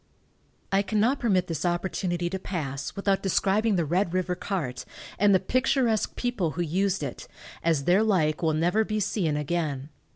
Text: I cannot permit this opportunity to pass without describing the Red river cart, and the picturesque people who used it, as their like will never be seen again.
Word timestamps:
I 0.71 0.81
cannot 0.81 1.19
permit 1.19 1.45
this 1.45 1.63
opportunity 1.63 2.27
to 2.31 2.39
pass 2.39 2.95
without 2.95 3.21
describing 3.21 3.75
the 3.75 3.85
Red 3.85 4.15
river 4.15 4.33
cart, 4.33 4.83
and 5.19 5.31
the 5.35 5.39
picturesque 5.39 6.15
people 6.15 6.51
who 6.57 6.63
used 6.63 7.03
it, 7.03 7.27
as 7.63 7.83
their 7.83 8.01
like 8.01 8.41
will 8.41 8.53
never 8.55 8.83
be 8.83 8.99
seen 8.99 9.37
again. 9.37 9.89